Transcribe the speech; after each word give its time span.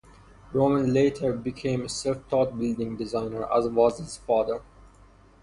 Roman 0.51 0.91
later 0.91 1.31
became 1.31 1.83
a 1.85 1.89
self-taught 1.89 2.57
building 2.57 2.97
designer, 2.97 3.45
as 3.53 3.67
was 3.67 3.99
his 3.99 4.17
father. 4.17 4.61